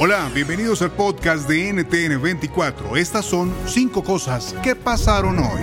[0.00, 2.96] Hola, bienvenidos al podcast de NTN24.
[2.96, 5.60] Estas son cinco cosas que pasaron hoy.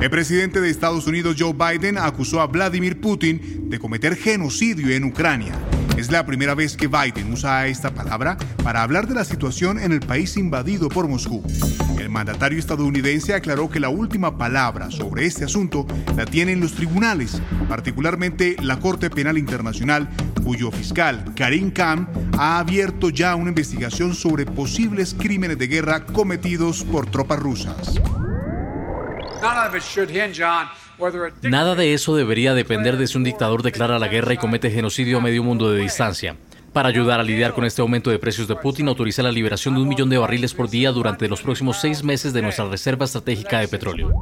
[0.00, 5.04] El presidente de Estados Unidos Joe Biden acusó a Vladimir Putin de cometer genocidio en
[5.04, 5.54] Ucrania.
[5.96, 9.90] Es la primera vez que Biden usa esta palabra para hablar de la situación en
[9.92, 11.42] el país invadido por Moscú.
[12.08, 17.42] El mandatario estadounidense aclaró que la última palabra sobre este asunto la tienen los tribunales,
[17.68, 20.08] particularmente la Corte Penal Internacional,
[20.42, 26.82] cuyo fiscal Karim Khan ha abierto ya una investigación sobre posibles crímenes de guerra cometidos
[26.82, 28.00] por tropas rusas.
[31.42, 35.18] Nada de eso debería depender de si un dictador declara la guerra y comete genocidio
[35.18, 36.36] a medio mundo de distancia.
[36.72, 39.80] Para ayudar a lidiar con este aumento de precios de Putin, autoriza la liberación de
[39.80, 43.60] un millón de barriles por día durante los próximos seis meses de nuestra reserva estratégica
[43.60, 44.12] de petróleo.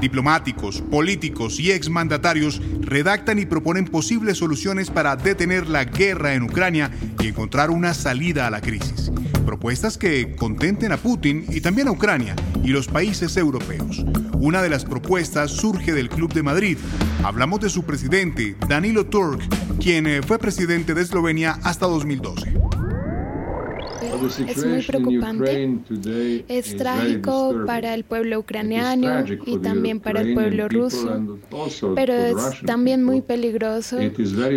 [0.00, 6.90] Diplomáticos, políticos y exmandatarios redactan y proponen posibles soluciones para detener la guerra en Ucrania
[7.20, 9.12] y encontrar una salida a la crisis.
[9.46, 14.04] Propuestas que contenten a Putin y también a Ucrania y los países europeos.
[14.34, 16.78] Una de las propuestas surge del Club de Madrid.
[17.22, 19.40] Hablamos de su presidente, Danilo Turk,
[19.78, 22.73] quien eh, fue presidente de Eslovenia hasta 2012
[24.26, 25.80] es muy preocupante.
[26.48, 31.38] Es trágico para el pueblo ucraniano y también para el pueblo ruso,
[31.94, 32.36] pero es
[32.66, 33.98] también muy peligroso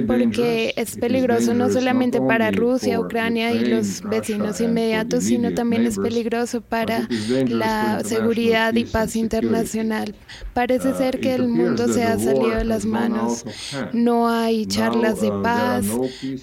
[0.07, 5.97] porque es peligroso no solamente para Rusia, Ucrania y los vecinos inmediatos, sino también es
[5.97, 7.07] peligroso para
[7.47, 10.15] la seguridad y paz internacional.
[10.53, 13.45] Parece uh, ser que el mundo se ha salido de las manos.
[13.93, 15.85] No hay charlas de uh, paz,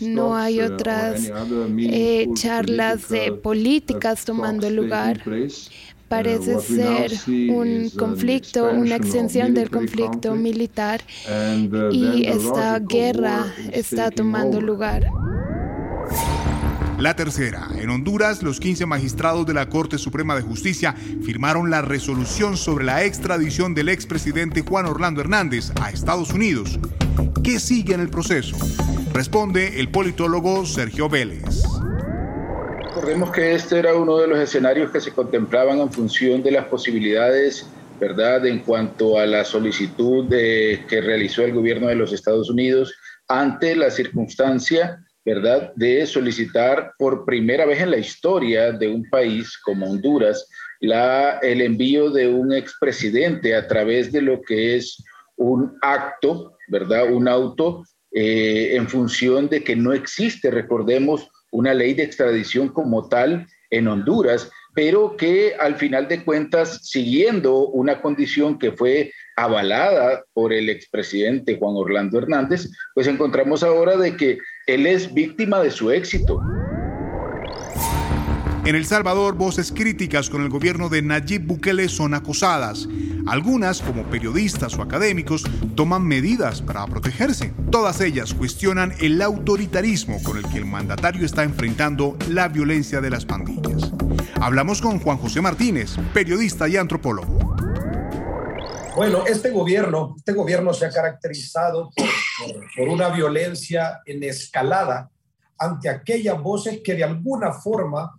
[0.01, 1.31] no hay uh, otras
[1.79, 5.23] eh, charlas de políticas tomando lugar.
[6.09, 11.01] Parece ser un conflicto, una extensión del conflicto militar
[11.91, 15.07] y esta guerra está tomando lugar.
[16.99, 20.95] La tercera, en Honduras, los 15 magistrados de la Corte Suprema de Justicia
[21.25, 26.79] firmaron la resolución sobre la extradición del expresidente Juan Orlando Hernández a Estados Unidos.
[27.43, 28.57] ¿Qué sigue en el proceso?
[29.13, 31.74] Responde el politólogo Sergio Vélez.
[32.95, 36.67] Recordemos que este era uno de los escenarios que se contemplaban en función de las
[36.67, 37.67] posibilidades,
[37.99, 42.95] ¿verdad?, en cuanto a la solicitud que realizó el gobierno de los Estados Unidos
[43.27, 49.59] ante la circunstancia, ¿verdad?, de solicitar por primera vez en la historia de un país
[49.59, 55.03] como Honduras la, el envío de un expresidente a través de lo que es
[55.35, 61.95] un acto, ¿verdad?, un auto eh, en función de que no existe, recordemos, una ley
[61.95, 68.59] de extradición como tal en Honduras, pero que al final de cuentas, siguiendo una condición
[68.59, 74.87] que fue avalada por el expresidente Juan Orlando Hernández, pues encontramos ahora de que él
[74.87, 76.45] es víctima de su éxito.
[78.67, 82.89] En El Salvador, voces críticas con el gobierno de Nayib Bukele son acosadas.
[83.27, 85.45] Algunas, como periodistas o académicos,
[85.75, 87.53] toman medidas para protegerse.
[87.71, 93.11] Todas ellas cuestionan el autoritarismo con el que el mandatario está enfrentando la violencia de
[93.11, 93.93] las pandillas.
[94.41, 97.39] Hablamos con Juan José Martínez, periodista y antropólogo.
[98.97, 101.91] Bueno, este gobierno, este gobierno se ha caracterizado
[102.75, 105.11] por una violencia en escalada
[105.59, 108.15] ante aquellas voces que de alguna forma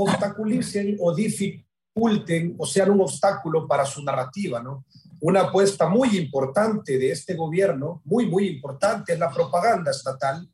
[0.00, 4.84] obstaculicen o dificulten o sean un obstáculo para su narrativa, ¿no?
[5.20, 10.48] Una apuesta muy importante de este gobierno, muy, muy importante, es la propaganda estatal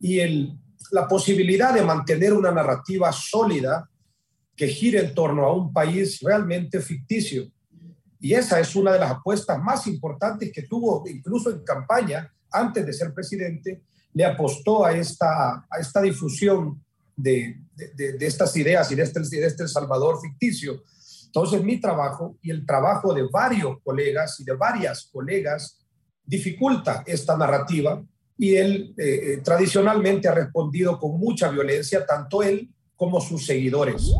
[0.00, 0.58] y el,
[0.92, 3.86] la posibilidad de mantener una narrativa sólida
[4.56, 7.50] que gire en torno a un país realmente ficticio.
[8.18, 12.86] Y esa es una de las apuestas más importantes que tuvo, incluso en campaña, antes
[12.86, 13.82] de ser presidente,
[14.14, 16.82] le apostó a esta, a esta difusión
[17.16, 20.82] de, de, estas ideas y de este, de este Salvador ficticio.
[21.26, 25.78] Entonces, mi trabajo y el trabajo de varios colegas y de varias colegas
[26.24, 28.02] dificulta esta narrativa
[28.38, 34.12] y él eh, eh, tradicionalmente ha respondido con mucha violencia, tanto él como sus seguidores.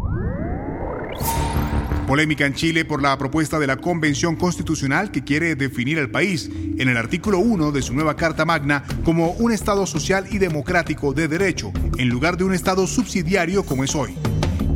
[2.07, 6.49] Polémica en Chile por la propuesta de la Convención Constitucional que quiere definir al país
[6.79, 11.13] en el artículo 1 de su nueva Carta Magna como un Estado social y democrático
[11.13, 14.15] de derecho, en lugar de un Estado subsidiario como es hoy.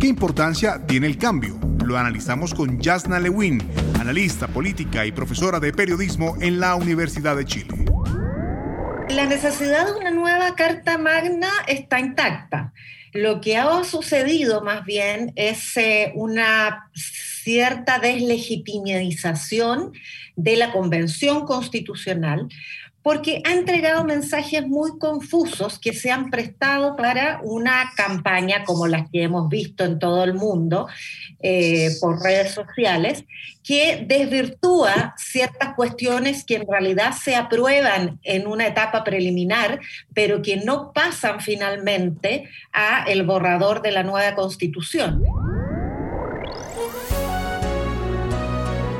[0.00, 1.56] ¿Qué importancia tiene el cambio?
[1.84, 3.62] Lo analizamos con Jasna Lewin,
[4.00, 7.74] analista política y profesora de periodismo en la Universidad de Chile.
[9.14, 12.72] La necesidad de una nueva Carta Magna está intacta.
[13.12, 19.92] Lo que ha sucedido más bien es eh, una cierta deslegitimización
[20.36, 22.48] de la Convención Constitucional,
[23.02, 29.10] porque ha entregado mensajes muy confusos que se han prestado para una campaña como las
[29.10, 30.86] que hemos visto en todo el mundo
[31.40, 33.24] eh, por redes sociales,
[33.62, 39.80] que desvirtúa ciertas cuestiones que en realidad se aprueban en una etapa preliminar,
[40.14, 45.22] pero que no pasan finalmente a el borrador de la nueva constitución.